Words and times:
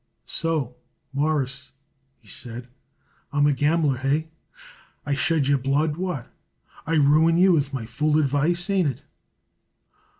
"So, 0.25 0.77
Mawruss," 1.13 1.73
he 2.17 2.27
said, 2.27 2.67
"I 3.31 3.37
am 3.37 3.45
a 3.45 3.53
gambler. 3.53 3.97
Hey? 3.97 4.29
I 5.05 5.13
shed 5.13 5.47
your 5.47 5.59
blood? 5.59 5.95
What? 5.95 6.33
I 6.87 6.95
ruin 6.95 7.37
you 7.37 7.51
with 7.51 7.71
my 7.71 7.85
fool 7.85 8.17
advice? 8.17 8.67
Ain't 8.71 8.87
it?" 8.87 9.03